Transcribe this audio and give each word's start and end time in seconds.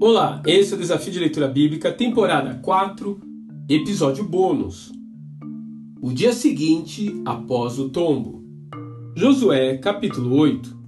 Olá, 0.00 0.42
esse 0.46 0.72
é 0.72 0.76
o 0.76 0.78
Desafio 0.78 1.12
de 1.12 1.18
Leitura 1.18 1.48
Bíblica, 1.48 1.90
temporada 1.90 2.54
4, 2.62 3.20
episódio 3.68 4.22
bônus. 4.22 4.92
O 6.00 6.12
dia 6.12 6.32
seguinte 6.32 7.20
após 7.24 7.78
o 7.78 7.88
tombo. 7.88 8.44
Josué, 9.16 9.78
capítulo 9.78 10.36
8. 10.36 10.78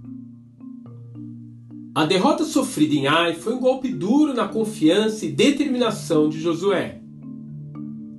A 1.95 2.04
derrota 2.04 2.45
sofrida 2.45 2.95
em 2.95 3.06
Ai 3.06 3.35
foi 3.35 3.54
um 3.54 3.61
golpe 3.61 3.88
duro 3.88 4.33
na 4.33 4.47
confiança 4.47 5.27
e 5.27 5.33
determinação 5.33 6.29
de 6.29 6.38
Josué. 6.38 7.01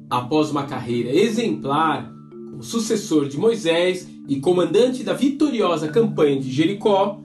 Após 0.10 0.50
uma 0.52 0.66
carreira 0.66 1.10
exemplar 1.16 2.12
como 2.50 2.64
sucessor 2.64 3.30
de 3.30 3.38
Moisés 3.38 4.11
e 4.28 4.40
comandante 4.40 5.04
da 5.04 5.14
vitoriosa 5.14 5.88
campanha 5.88 6.40
de 6.40 6.52
Jericó, 6.52 7.22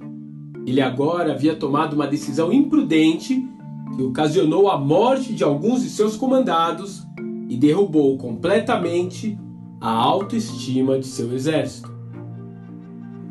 ele 0.67 0.81
agora 0.81 1.33
havia 1.33 1.55
tomado 1.55 1.95
uma 1.95 2.07
decisão 2.07 2.53
imprudente 2.53 3.47
que 3.95 4.03
ocasionou 4.03 4.69
a 4.69 4.77
morte 4.77 5.33
de 5.33 5.45
alguns 5.45 5.83
de 5.83 5.91
seus 5.91 6.17
comandados 6.17 7.07
e 7.49 7.57
derrubou 7.57 8.19
completamente 8.19 9.39
a 9.81 9.91
autoestima 9.91 10.99
de 10.99 11.07
seu 11.07 11.33
exército. 11.33 11.95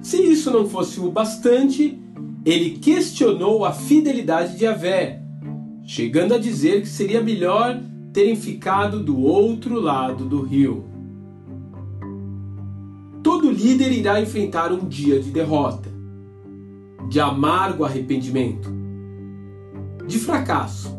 Se 0.02 0.22
isso 0.22 0.52
não 0.52 0.70
fosse 0.70 1.00
o 1.00 1.12
bastante, 1.12 2.00
ele 2.46 2.78
questionou 2.78 3.66
a 3.66 3.74
fidelidade 3.74 4.58
de 4.58 4.66
Avé, 4.66 5.22
chegando 5.84 6.34
a 6.34 6.38
dizer 6.38 6.82
que 6.82 6.88
seria 6.88 7.22
melhor 7.22 7.82
terem 8.14 8.36
ficado 8.36 9.04
do 9.04 9.20
outro 9.20 9.80
lado 9.80 10.24
do 10.24 10.42
rio. 10.42 10.86
Líder 13.56 13.94
irá 13.94 14.20
enfrentar 14.20 14.74
um 14.74 14.86
dia 14.86 15.18
de 15.18 15.32
derrota, 15.32 15.90
de 17.08 17.22
amargo 17.22 17.86
arrependimento 17.86 18.70
de 20.06 20.20
fracasso. 20.20 20.94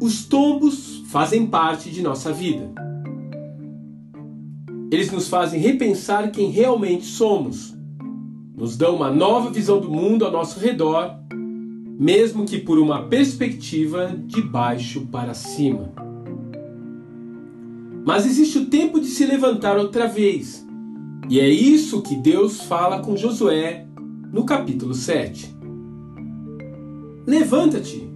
Os 0.00 0.24
tombos 0.24 1.02
fazem 1.08 1.46
parte 1.46 1.90
de 1.90 2.00
nossa 2.00 2.32
vida. 2.32 2.72
Eles 4.90 5.12
nos 5.12 5.28
fazem 5.28 5.60
repensar 5.60 6.30
quem 6.30 6.48
realmente 6.48 7.04
somos, 7.04 7.76
nos 8.56 8.74
dão 8.74 8.96
uma 8.96 9.10
nova 9.10 9.50
visão 9.50 9.78
do 9.78 9.90
mundo 9.90 10.24
ao 10.24 10.32
nosso 10.32 10.58
redor, 10.58 11.18
mesmo 11.98 12.46
que 12.46 12.58
por 12.58 12.78
uma 12.78 13.08
perspectiva 13.08 14.10
de 14.24 14.40
baixo 14.40 15.06
para 15.12 15.34
cima. 15.34 15.92
Mas 18.06 18.24
existe 18.24 18.56
o 18.56 18.66
tempo 18.66 18.98
de 18.98 19.08
se 19.08 19.26
levantar 19.26 19.76
outra 19.76 20.06
vez, 20.06 20.65
e 21.28 21.40
é 21.40 21.48
isso 21.48 22.02
que 22.02 22.14
Deus 22.14 22.62
fala 22.62 23.00
com 23.00 23.16
Josué 23.16 23.86
no 24.32 24.44
capítulo 24.44 24.94
7. 24.94 25.56
Levanta-te! 27.26 28.08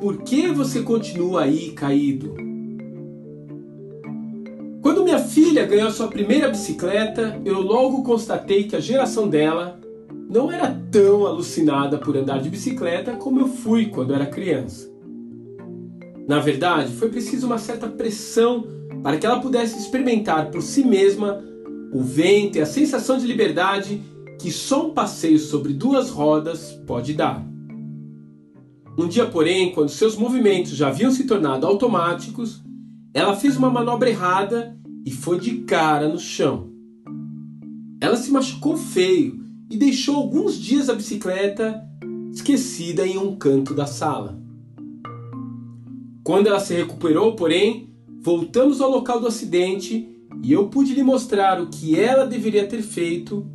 Por 0.00 0.18
que 0.22 0.48
você 0.48 0.82
continua 0.82 1.42
aí 1.42 1.70
caído? 1.70 2.34
Quando 4.82 5.04
minha 5.04 5.20
filha 5.20 5.64
ganhou 5.64 5.90
sua 5.90 6.08
primeira 6.08 6.48
bicicleta, 6.48 7.40
eu 7.44 7.60
logo 7.60 8.02
constatei 8.02 8.64
que 8.64 8.76
a 8.76 8.80
geração 8.80 9.28
dela 9.28 9.80
não 10.28 10.50
era 10.50 10.76
tão 10.90 11.24
alucinada 11.24 11.98
por 11.98 12.16
andar 12.16 12.42
de 12.42 12.50
bicicleta 12.50 13.12
como 13.12 13.40
eu 13.40 13.48
fui 13.48 13.86
quando 13.86 14.12
era 14.12 14.26
criança. 14.26 14.90
Na 16.26 16.40
verdade, 16.40 16.92
foi 16.92 17.08
preciso 17.08 17.46
uma 17.46 17.58
certa 17.58 17.86
pressão 17.86 18.66
para 19.02 19.16
que 19.16 19.24
ela 19.24 19.40
pudesse 19.40 19.78
experimentar 19.78 20.50
por 20.50 20.62
si 20.62 20.84
mesma 20.84 21.51
o 21.92 22.02
vento 22.02 22.56
e 22.56 22.60
a 22.60 22.66
sensação 22.66 23.18
de 23.18 23.26
liberdade 23.26 24.00
que 24.40 24.50
só 24.50 24.86
um 24.88 24.94
passeio 24.94 25.38
sobre 25.38 25.72
duas 25.74 26.08
rodas 26.10 26.72
pode 26.86 27.12
dar. 27.12 27.46
Um 28.98 29.06
dia, 29.06 29.26
porém, 29.26 29.72
quando 29.72 29.90
seus 29.90 30.16
movimentos 30.16 30.72
já 30.72 30.88
haviam 30.88 31.10
se 31.10 31.24
tornado 31.24 31.66
automáticos, 31.66 32.62
ela 33.14 33.36
fez 33.36 33.56
uma 33.56 33.70
manobra 33.70 34.08
errada 34.08 34.76
e 35.04 35.10
foi 35.10 35.38
de 35.38 35.58
cara 35.58 36.08
no 36.08 36.18
chão. 36.18 36.70
Ela 38.00 38.16
se 38.16 38.30
machucou 38.30 38.76
feio 38.76 39.40
e 39.70 39.76
deixou 39.76 40.16
alguns 40.16 40.58
dias 40.58 40.88
a 40.88 40.94
bicicleta 40.94 41.82
esquecida 42.32 43.06
em 43.06 43.18
um 43.18 43.36
canto 43.36 43.74
da 43.74 43.86
sala. 43.86 44.40
Quando 46.24 46.46
ela 46.46 46.60
se 46.60 46.74
recuperou, 46.74 47.36
porém, 47.36 47.90
voltamos 48.20 48.80
ao 48.80 48.90
local 48.90 49.20
do 49.20 49.26
acidente 49.26 50.11
e 50.42 50.52
eu 50.52 50.66
pude 50.68 50.92
lhe 50.92 51.04
mostrar 51.04 51.60
o 51.60 51.68
que 51.68 51.98
ela 51.98 52.26
deveria 52.26 52.66
ter 52.66 52.82
feito 52.82 53.46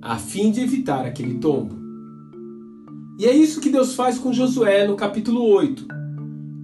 a 0.00 0.18
fim 0.18 0.50
de 0.50 0.60
evitar 0.60 1.06
aquele 1.06 1.34
tombo. 1.38 1.80
E 3.18 3.26
é 3.26 3.32
isso 3.32 3.60
que 3.60 3.70
Deus 3.70 3.94
faz 3.94 4.18
com 4.18 4.32
Josué 4.32 4.84
no 4.86 4.96
capítulo 4.96 5.44
8. 5.44 5.86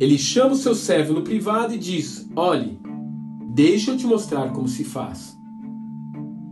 Ele 0.00 0.18
chama 0.18 0.52
o 0.52 0.56
seu 0.56 0.74
servo 0.74 1.12
no 1.12 1.22
privado 1.22 1.74
e 1.74 1.78
diz: 1.78 2.28
Olhe, 2.34 2.80
deixa 3.54 3.92
eu 3.92 3.96
te 3.96 4.06
mostrar 4.06 4.52
como 4.52 4.66
se 4.66 4.82
faz. 4.82 5.36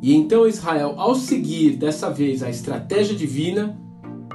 E 0.01 0.15
então 0.15 0.47
Israel, 0.47 0.95
ao 0.97 1.17
seguir 1.17 1.77
dessa 1.77 2.09
vez 2.09 2.45
a 2.45 2.51
estratégia 2.51 3.17
divina, 3.17 3.77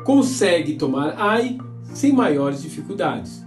consegue 0.04 0.76
tomar 0.76 1.16
Ai 1.18 1.58
sem 1.94 2.12
maiores 2.12 2.62
dificuldades. 2.62 3.46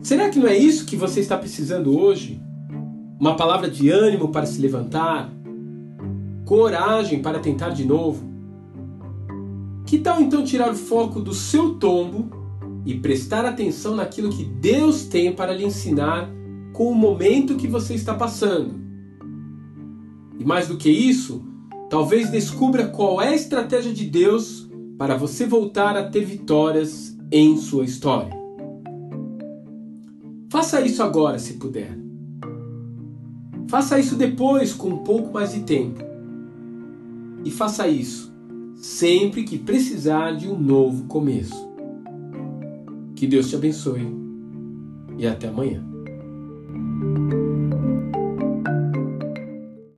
Será 0.00 0.30
que 0.30 0.38
não 0.38 0.48
é 0.48 0.56
isso 0.56 0.86
que 0.86 0.96
você 0.96 1.20
está 1.20 1.36
precisando 1.36 1.96
hoje? 1.98 2.40
Uma 3.22 3.36
palavra 3.36 3.70
de 3.70 3.88
ânimo 3.88 4.30
para 4.30 4.44
se 4.44 4.60
levantar? 4.60 5.32
Coragem 6.44 7.22
para 7.22 7.38
tentar 7.38 7.68
de 7.68 7.84
novo? 7.84 8.28
Que 9.86 9.98
tal 9.98 10.20
então 10.20 10.42
tirar 10.42 10.72
o 10.72 10.74
foco 10.74 11.20
do 11.20 11.32
seu 11.32 11.74
tombo 11.74 12.28
e 12.84 12.98
prestar 12.98 13.44
atenção 13.44 13.94
naquilo 13.94 14.28
que 14.28 14.42
Deus 14.42 15.04
tem 15.04 15.32
para 15.32 15.54
lhe 15.54 15.64
ensinar 15.64 16.28
com 16.72 16.90
o 16.90 16.94
momento 16.96 17.54
que 17.54 17.68
você 17.68 17.94
está 17.94 18.12
passando? 18.12 18.74
E 20.36 20.44
mais 20.44 20.66
do 20.66 20.76
que 20.76 20.90
isso, 20.90 21.44
talvez 21.88 22.28
descubra 22.28 22.88
qual 22.88 23.22
é 23.22 23.28
a 23.28 23.36
estratégia 23.36 23.92
de 23.92 24.04
Deus 24.04 24.68
para 24.98 25.16
você 25.16 25.46
voltar 25.46 25.96
a 25.96 26.08
ter 26.08 26.24
vitórias 26.24 27.16
em 27.30 27.56
sua 27.56 27.84
história. 27.84 28.36
Faça 30.50 30.80
isso 30.80 31.04
agora, 31.04 31.38
se 31.38 31.52
puder. 31.52 32.02
Faça 33.72 33.98
isso 33.98 34.16
depois, 34.16 34.74
com 34.74 34.90
um 34.90 34.98
pouco 34.98 35.32
mais 35.32 35.54
de 35.54 35.60
tempo. 35.60 36.04
E 37.42 37.50
faça 37.50 37.88
isso 37.88 38.30
sempre 38.76 39.44
que 39.44 39.56
precisar 39.56 40.32
de 40.32 40.46
um 40.46 40.58
novo 40.58 41.04
começo. 41.04 41.70
Que 43.16 43.26
Deus 43.26 43.48
te 43.48 43.56
abençoe 43.56 44.06
e 45.16 45.26
até 45.26 45.48
amanhã. 45.48 45.82